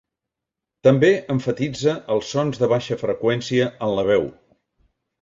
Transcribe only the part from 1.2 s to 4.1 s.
emfatitza els sons de baixa freqüència en